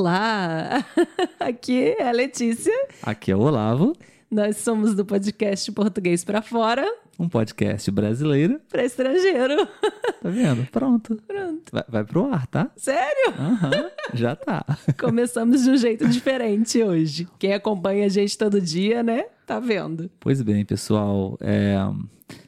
[0.00, 0.84] Olá!
[1.40, 2.70] Aqui é a Letícia.
[3.02, 3.94] Aqui é o Olavo.
[4.30, 6.86] Nós somos do podcast Português para Fora.
[7.18, 8.60] Um podcast brasileiro.
[8.68, 9.56] Para estrangeiro.
[10.22, 10.66] Tá vendo?
[10.70, 11.16] Pronto.
[11.26, 11.62] Pronto.
[11.72, 12.70] Vai, vai pro ar, tá?
[12.76, 13.32] Sério?
[13.38, 14.64] Aham, já tá.
[15.00, 17.26] Começamos de um jeito diferente hoje.
[17.38, 19.24] Quem acompanha a gente todo dia, né?
[19.46, 20.10] Tá vendo?
[20.20, 21.38] Pois bem, pessoal.
[21.40, 21.76] é,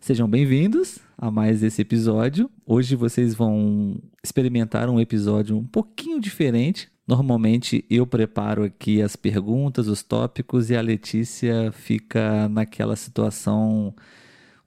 [0.00, 2.50] Sejam bem-vindos a mais esse episódio.
[2.66, 6.90] Hoje vocês vão experimentar um episódio um pouquinho diferente.
[7.08, 13.94] Normalmente eu preparo aqui as perguntas, os tópicos e a Letícia fica naquela situação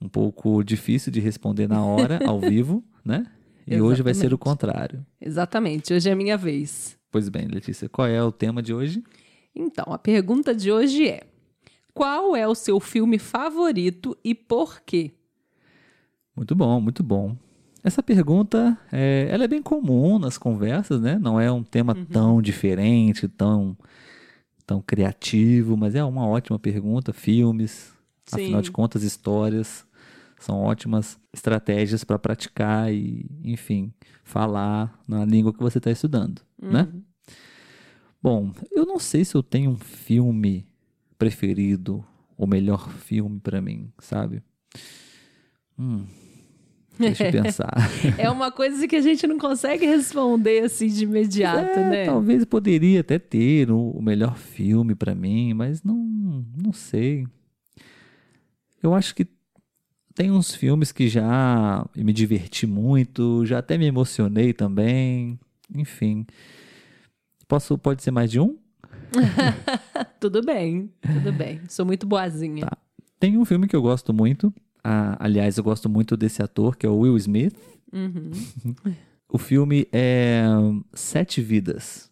[0.01, 3.27] um pouco difícil de responder na hora, ao vivo, né?
[3.67, 4.39] E hoje vai ser o Exatamente.
[4.39, 5.05] contrário.
[5.21, 6.97] Exatamente, hoje é a minha vez.
[7.11, 9.03] Pois bem, Letícia, qual é o tema de hoje?
[9.55, 11.21] Então, a pergunta de hoje é:
[11.93, 15.11] Qual é o seu filme favorito e por quê?
[16.35, 17.37] Muito bom, muito bom.
[17.83, 21.17] Essa pergunta, é, ela é bem comum nas conversas, né?
[21.17, 23.75] Não é um tema tão diferente, tão,
[24.65, 27.11] tão criativo, mas é uma ótima pergunta.
[27.11, 27.91] Filmes,
[28.31, 28.65] afinal Sim.
[28.65, 29.85] de contas, histórias
[30.39, 36.87] são ótimas estratégias para praticar e, enfim, falar na língua que você está estudando, né?
[38.21, 40.67] Bom, eu não sei se eu tenho um filme
[41.17, 42.03] preferido,
[42.37, 44.43] o melhor filme para mim, sabe?
[45.77, 46.05] Hum,
[47.01, 47.73] deixa eu pensar.
[48.17, 52.05] É uma coisa que a gente não consegue responder assim de imediato, É, né?
[52.05, 57.27] Talvez poderia até ter o, o melhor filme pra mim, mas não, não sei.
[58.81, 59.27] Eu acho que
[60.15, 65.39] tem uns filmes que já me diverti muito, já até me emocionei também.
[65.73, 66.25] Enfim.
[67.47, 68.57] Posso, pode ser mais de um?
[70.19, 71.61] Tudo bem, tudo bem.
[71.67, 72.65] Sou muito boazinha.
[72.65, 72.77] Tá.
[73.19, 74.53] Tem um filme que eu gosto muito.
[74.83, 77.55] Ah, aliás, eu gosto muito desse ator, que é o Will Smith.
[77.91, 78.31] Uhum.
[79.27, 80.43] O filme é
[80.93, 82.11] Sete Vidas.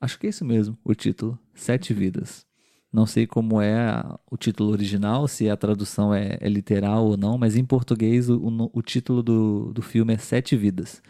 [0.00, 1.38] Acho que é isso mesmo, o título.
[1.54, 2.46] Sete Vidas.
[2.92, 7.36] Não sei como é o título original, se a tradução é, é literal ou não,
[7.36, 11.02] mas em português o, o o título do, do filme é Sete Vidas.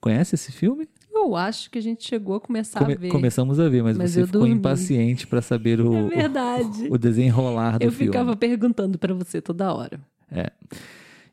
[0.00, 0.88] Conhece esse filme?
[1.24, 3.08] Eu acho que a gente chegou a começar Come- a ver.
[3.10, 4.54] começamos a ver, mas, Mas você eu ficou dormi.
[4.56, 6.88] impaciente para saber o, É verdade.
[6.88, 8.06] o, o desenrolar do Eu filme.
[8.12, 10.00] ficava perguntando pra você toda hora.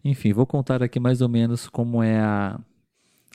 [0.04, 2.60] Enfim, vou contar aqui mais ou menos como é a,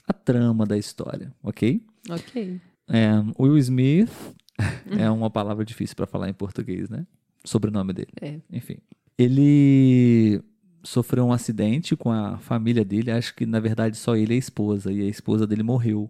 [0.07, 1.81] a trama da história, ok?
[2.09, 2.59] Ok.
[2.89, 3.09] É,
[3.39, 4.09] Will Smith
[4.97, 7.05] é uma palavra difícil para falar em português, né?
[7.43, 8.11] Sobrenome dele.
[8.21, 8.35] É.
[8.51, 8.77] Enfim.
[9.17, 10.41] Ele
[10.83, 13.11] sofreu um acidente com a família dele.
[13.11, 14.91] Acho que, na verdade, só ele e a esposa.
[14.91, 16.09] E a esposa dele morreu.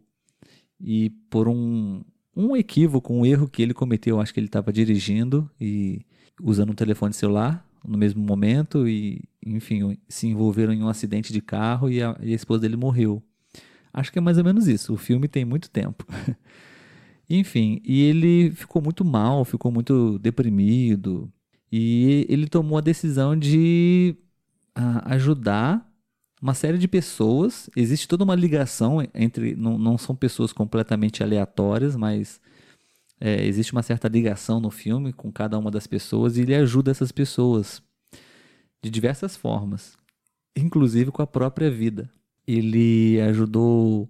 [0.84, 2.04] E por um,
[2.36, 6.02] um equívoco, um erro que ele cometeu, acho que ele estava dirigindo e
[6.42, 8.88] usando um telefone celular no mesmo momento.
[8.88, 12.76] E, enfim, se envolveram em um acidente de carro e a, e a esposa dele
[12.76, 13.22] morreu.
[13.94, 14.94] Acho que é mais ou menos isso.
[14.94, 16.06] O filme tem muito tempo.
[17.30, 21.32] Enfim, e ele ficou muito mal, ficou muito deprimido.
[21.72, 24.16] E ele tomou a decisão de
[24.76, 25.90] ah, ajudar
[26.42, 27.70] uma série de pessoas.
[27.76, 29.56] Existe toda uma ligação entre.
[29.56, 32.42] Não, não são pessoas completamente aleatórias, mas
[33.20, 36.90] é, existe uma certa ligação no filme com cada uma das pessoas e ele ajuda
[36.90, 37.82] essas pessoas
[38.82, 39.96] de diversas formas,
[40.56, 42.10] inclusive com a própria vida.
[42.48, 44.10] Ele ajudou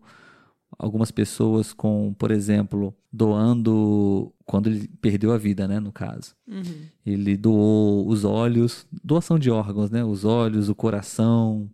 [0.79, 6.33] algumas pessoas com, por exemplo, doando quando ele perdeu a vida, né, no caso.
[6.47, 6.85] Uhum.
[7.05, 11.69] Ele doou os olhos, doação de órgãos, né, os olhos, o coração.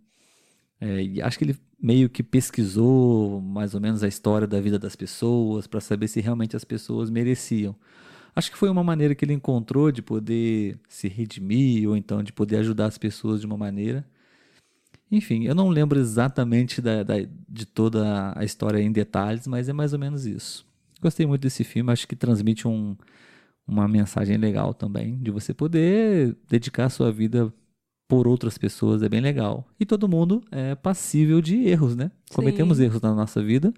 [0.80, 4.96] É, acho que ele meio que pesquisou mais ou menos a história da vida das
[4.96, 7.74] pessoas para saber se realmente as pessoas mereciam.
[8.36, 12.32] Acho que foi uma maneira que ele encontrou de poder se redimir ou então de
[12.32, 14.06] poder ajudar as pessoas de uma maneira.
[15.10, 17.14] Enfim, eu não lembro exatamente da, da-
[17.48, 20.66] de toda a história em detalhes, mas é mais ou menos isso.
[21.00, 22.96] Gostei muito desse filme, acho que transmite um,
[23.66, 27.52] uma mensagem legal também, de você poder dedicar a sua vida
[28.08, 29.68] por outras pessoas, é bem legal.
[29.78, 32.10] E todo mundo é passível de erros, né?
[32.34, 32.84] Cometemos Sim.
[32.84, 33.72] erros na nossa vida.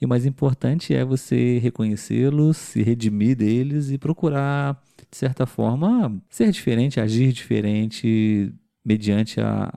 [0.00, 6.20] E o mais importante é você reconhecê-los, se redimir deles e procurar, de certa forma,
[6.28, 8.52] ser diferente, agir diferente
[8.84, 9.72] mediante a,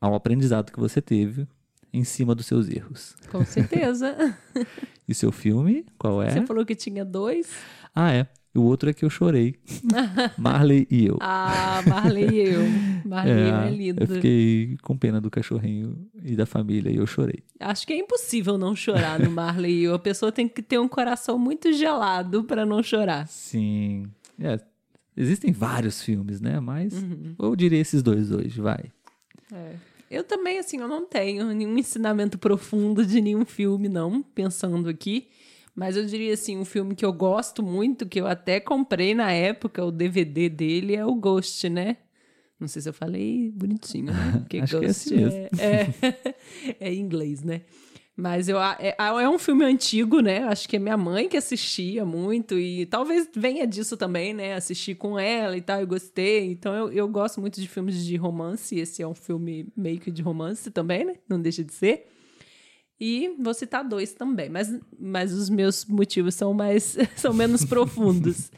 [0.00, 1.46] ao aprendizado que você teve
[1.92, 3.14] em cima dos seus erros.
[3.30, 4.16] Com certeza.
[5.10, 6.28] E seu filme, qual é?
[6.30, 7.50] Você falou que tinha dois.
[7.94, 8.26] Ah, é.
[8.54, 9.54] O outro é que eu chorei.
[10.36, 11.16] Marley e eu.
[11.20, 12.62] Ah, Marley e eu.
[13.04, 14.02] Marley e eu é lindo.
[14.02, 17.42] eu fiquei com pena do cachorrinho e da família e eu chorei.
[17.60, 19.94] Acho que é impossível não chorar no Marley e eu.
[19.94, 23.28] A pessoa tem que ter um coração muito gelado pra não chorar.
[23.28, 24.06] Sim.
[24.40, 24.58] É,
[25.16, 26.58] existem vários filmes, né?
[26.58, 27.34] Mas Uhum.
[27.38, 28.86] eu diria esses dois hoje, vai.
[29.52, 29.74] É.
[30.10, 35.28] Eu também, assim, eu não tenho nenhum ensinamento profundo de nenhum filme, não, pensando aqui.
[35.78, 39.30] Mas eu diria assim, um filme que eu gosto muito, que eu até comprei na
[39.30, 41.98] época, o DVD dele, é o Ghost, né?
[42.58, 44.38] Não sei se eu falei bonitinho, né?
[44.42, 45.48] Porque Acho Ghost que é, assim mesmo.
[45.60, 46.14] é,
[46.80, 47.60] é, em inglês, né?
[48.16, 50.42] Mas eu, é, é um filme antigo, né?
[50.48, 54.54] Acho que é minha mãe que assistia muito e talvez venha disso também, né?
[54.54, 56.50] Assisti com ela e tal, eu gostei.
[56.50, 58.76] Então eu, eu gosto muito de filmes de romance.
[58.76, 61.14] Esse é um filme meio que de romance também, né?
[61.28, 62.08] Não deixa de ser.
[63.00, 68.50] E vou citar dois também, mas, mas os meus motivos são mais são menos profundos.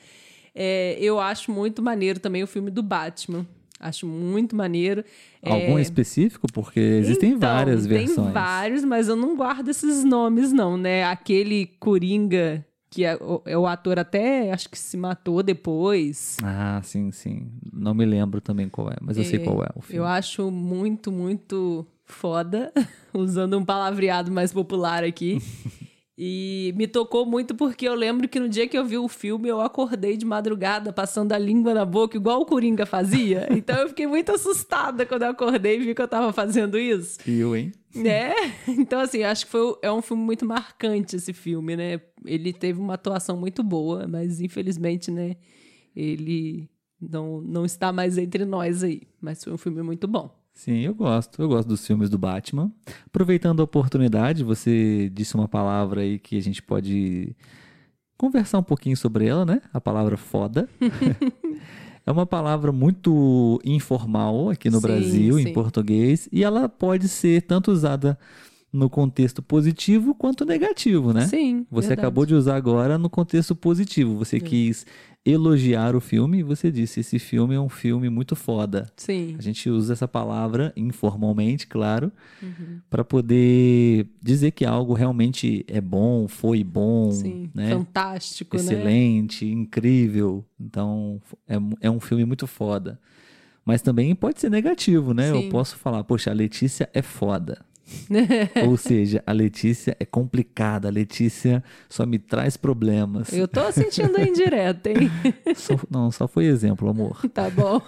[0.55, 3.47] É, eu acho muito maneiro também o filme do Batman.
[3.79, 5.03] Acho muito maneiro.
[5.43, 5.83] Algum é...
[5.83, 6.47] específico?
[6.53, 8.17] Porque existem então, várias versões.
[8.17, 11.05] Tem vários, mas eu não guardo esses nomes, não, né?
[11.05, 16.37] Aquele Coringa, que é o, é o ator até acho que se matou depois.
[16.43, 17.49] Ah, sim, sim.
[17.73, 19.99] Não me lembro também qual é, mas eu sei é, qual é o filme.
[19.99, 22.73] Eu acho muito, muito foda,
[23.15, 25.41] usando um palavreado mais popular aqui.
[26.23, 29.49] E me tocou muito porque eu lembro que no dia que eu vi o filme,
[29.49, 33.49] eu acordei de madrugada passando a língua na boca, igual o Coringa fazia.
[33.61, 37.19] Então eu fiquei muito assustada quando eu acordei e vi que eu tava fazendo isso.
[37.27, 37.73] Eu, hein?
[37.95, 38.35] É,
[38.69, 42.03] então assim, acho que foi, é um filme muito marcante esse filme, né?
[42.27, 45.37] Ele teve uma atuação muito boa, mas infelizmente, né,
[45.97, 46.69] ele
[47.01, 49.03] não, não está mais entre nós aí.
[49.23, 50.40] Mas foi um filme muito bom.
[50.55, 51.41] Sim, eu gosto.
[51.41, 52.71] Eu gosto dos filmes do Batman.
[53.07, 57.35] Aproveitando a oportunidade, você disse uma palavra aí que a gente pode
[58.17, 59.63] conversar um pouquinho sobre ela, né?
[59.73, 60.69] A palavra foda.
[62.05, 65.49] é uma palavra muito informal aqui no sim, Brasil, sim.
[65.49, 68.19] em português, e ela pode ser tanto usada
[68.73, 71.27] no contexto positivo quanto negativo, né?
[71.27, 71.67] Sim.
[71.71, 72.07] Você verdade.
[72.07, 74.17] acabou de usar agora no contexto positivo.
[74.17, 74.47] Você Sim.
[74.47, 74.87] quis
[75.25, 78.91] elogiar o filme e você disse: esse filme é um filme muito foda.
[78.97, 79.35] Sim.
[79.39, 82.13] A gente usa essa palavra informalmente, claro,
[82.43, 82.81] uhum.
[82.89, 87.51] para poder dizer que algo realmente é bom, foi bom, Sim.
[87.55, 87.71] né?
[87.71, 88.63] Fantástico, né?
[88.63, 89.53] Excelente, né?
[89.53, 90.45] incrível.
[90.59, 93.01] Então, é, é um filme muito foda.
[93.65, 95.31] Mas também pode ser negativo, né?
[95.31, 95.45] Sim.
[95.45, 97.65] Eu posso falar, poxa, a Letícia é foda.
[98.67, 103.33] Ou seja, a Letícia é complicada, a Letícia só me traz problemas.
[103.33, 105.11] Eu tô sentindo indireto, hein?
[105.55, 107.21] Só, não, só foi exemplo, amor.
[107.33, 107.81] Tá bom.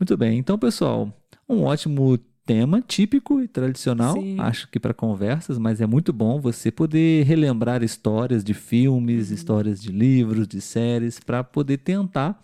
[0.00, 1.12] Muito bem, então, pessoal,
[1.48, 4.38] um ótimo tema típico e tradicional, Sim.
[4.38, 9.34] acho que para conversas, mas é muito bom você poder relembrar histórias de filmes, uhum.
[9.34, 12.40] histórias de livros, de séries, para poder tentar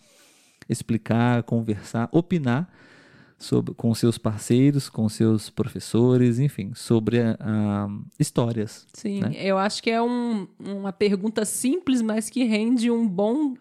[0.68, 2.68] explicar, conversar, opinar
[3.42, 8.86] sobre, com seus parceiros, com seus professores, enfim, sobre a, a histórias.
[8.94, 9.32] Sim, né?
[9.34, 13.54] eu acho que é um, uma pergunta simples, mas que rende um bom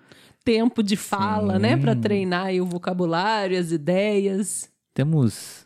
[0.46, 1.62] tempo de fala, Sim.
[1.62, 4.70] né, para treinar o vocabulário, as ideias.
[4.94, 5.66] Temos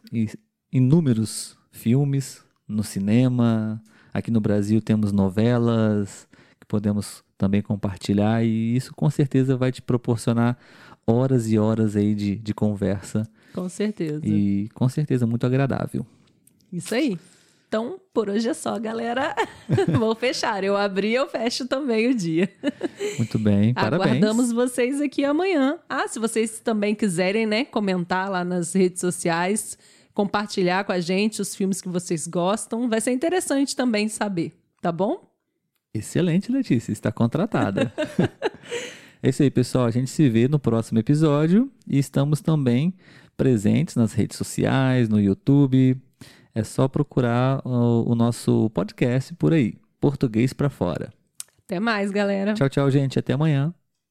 [0.72, 3.82] inúmeros filmes no cinema,
[4.14, 6.28] aqui no Brasil temos novelas
[6.60, 10.58] que podemos também compartilhar e isso com certeza vai te proporcionar
[11.06, 14.22] horas e horas aí de, de conversa com certeza.
[14.26, 16.06] E com certeza muito agradável.
[16.72, 17.18] Isso aí.
[17.68, 19.36] Então, por hoje é só, galera.
[19.98, 20.64] Vou fechar.
[20.64, 22.50] Eu abri e eu fecho também o dia.
[23.18, 24.02] Muito bem, parabéns.
[24.02, 25.80] Aguardamos vocês aqui amanhã.
[25.90, 29.78] Ah, se vocês também quiserem, né, comentar lá nas redes sociais,
[30.14, 34.92] compartilhar com a gente os filmes que vocês gostam, vai ser interessante também saber, tá
[34.92, 35.30] bom?
[35.94, 37.94] Excelente, Letícia, está contratada.
[39.24, 39.86] é isso aí, pessoal.
[39.86, 42.94] A gente se vê no próximo episódio e estamos também
[43.36, 45.98] presentes nas redes sociais, no YouTube.
[46.54, 51.12] É só procurar o, o nosso podcast por aí, Português para Fora.
[51.66, 52.54] Até mais, galera.
[52.54, 53.20] Tchau, tchau, gente.
[53.20, 53.74] Até amanhã.